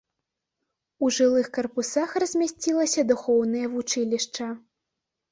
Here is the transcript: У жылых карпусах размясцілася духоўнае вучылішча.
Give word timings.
У 1.07 1.09
жылых 1.17 1.49
карпусах 1.57 2.15
размясцілася 2.23 3.03
духоўнае 3.11 3.61
вучылішча. 3.75 4.49